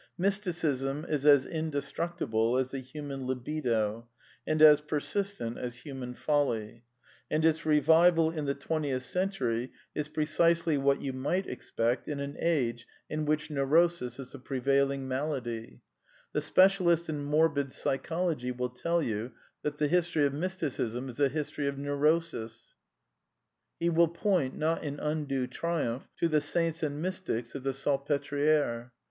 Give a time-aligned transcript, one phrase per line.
[0.17, 4.07] Mysticism is as indestruct I ible as the human libido,
[4.47, 10.75] and as persistent as human folly;\ and its revival in the twentieth century is precisely
[10.75, 14.31] what 252 A DEFENCE OF IDEALISM you might expect in an age in which neuroBisis
[14.31, 15.83] the pre vailing malady.
[16.33, 21.29] The specialist in morbid psychology will tell you that the history of Mysticism is a
[21.29, 22.73] history of neu rosis.^
[23.79, 28.89] He will point, not in undue triumph, to the saints and mystics of the Salpetriere.